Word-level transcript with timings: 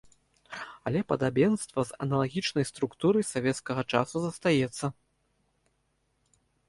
Але 0.91 0.99
падабенства 1.11 1.79
з 1.89 1.99
аналагічнай 2.05 2.65
структурай 2.71 3.23
савецкага 3.33 3.81
часу 3.97 4.15
застаецца. 4.25 4.91